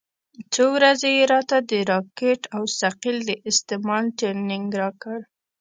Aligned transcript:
څو 0.53 0.65
ورځې 0.77 1.09
يې 1.17 1.23
راته 1.33 1.57
د 1.69 1.71
راکټ 1.91 2.41
او 2.55 2.63
ثقيل 2.79 3.17
د 3.29 3.31
استعمال 3.49 4.03
ټرېننگ 4.19 4.69
راکړ. 4.81 5.17